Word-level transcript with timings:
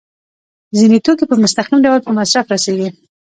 ځینې 0.77 0.97
توکي 1.05 1.25
په 1.27 1.35
مستقیم 1.43 1.79
ډول 1.85 1.99
په 2.03 2.11
مصرف 2.17 2.45
رسیږي. 2.53 2.89